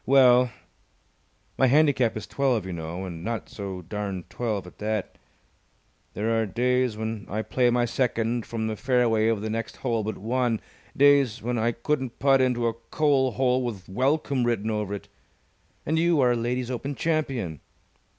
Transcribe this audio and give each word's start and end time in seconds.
"Well, 0.07 0.49
my 1.59 1.67
handicap 1.67 2.17
is 2.17 2.25
twelve, 2.25 2.65
you 2.65 2.73
know, 2.73 3.05
and 3.05 3.23
not 3.23 3.49
so 3.49 3.83
darned 3.83 4.31
twelve 4.31 4.65
at 4.65 4.79
that. 4.79 5.19
There 6.15 6.41
are 6.41 6.47
days 6.47 6.97
when 6.97 7.27
I 7.29 7.43
play 7.43 7.69
my 7.69 7.85
second 7.85 8.47
from 8.47 8.65
the 8.65 8.75
fairway 8.75 9.27
of 9.27 9.41
the 9.41 9.49
next 9.51 9.75
hole 9.75 10.03
but 10.03 10.17
one, 10.17 10.59
days 10.97 11.43
when 11.43 11.59
I 11.59 11.71
couldn't 11.73 12.17
putt 12.17 12.41
into 12.41 12.65
a 12.65 12.73
coal 12.73 13.33
hole 13.33 13.61
with 13.63 13.87
'Welcome!' 13.87 14.43
written 14.43 14.71
over 14.71 14.95
it. 14.95 15.07
And 15.85 15.99
you 15.99 16.19
are 16.21 16.31
a 16.31 16.35
Ladies' 16.35 16.71
Open 16.71 16.95
Champion. 16.95 17.59